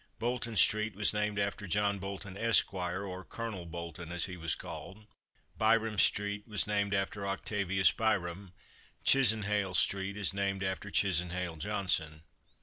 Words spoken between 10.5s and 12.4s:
after Chisenhale Johnson.